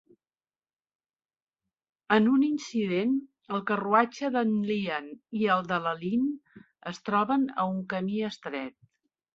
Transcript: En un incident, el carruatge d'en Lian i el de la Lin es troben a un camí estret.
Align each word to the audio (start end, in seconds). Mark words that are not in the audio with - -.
En 2.15 2.29
un 2.31 2.45
incident, 2.47 3.13
el 3.59 3.63
carruatge 3.69 4.33
d'en 4.39 4.57
Lian 4.71 5.13
i 5.43 5.47
el 5.59 5.65
de 5.75 5.81
la 5.87 5.97
Lin 6.05 6.27
es 6.95 7.07
troben 7.11 7.49
a 7.67 7.73
un 7.77 7.83
camí 7.95 8.23
estret. 8.35 8.81